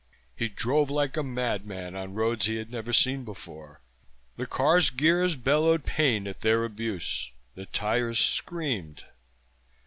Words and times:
He 0.35 0.49
drove 0.49 0.89
like 0.89 1.15
a 1.15 1.21
madman 1.21 1.95
on 1.95 2.15
roads 2.15 2.47
he 2.47 2.55
had 2.55 2.71
never 2.71 2.91
seen 2.91 3.23
before. 3.23 3.81
The 4.35 4.47
car's 4.47 4.89
gears 4.89 5.35
bellowed 5.35 5.83
pain 5.83 6.25
at 6.27 6.41
their 6.41 6.63
abuse, 6.65 7.29
the 7.53 7.67
tires 7.67 8.17
screamed. 8.17 9.03